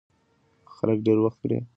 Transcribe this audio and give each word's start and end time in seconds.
خلک 0.75 0.97
ډېر 1.05 1.17
وخت 1.21 1.37
پرې 1.41 1.47
خبرې 1.49 1.57
نه 1.61 1.65
کوي. 1.65 1.67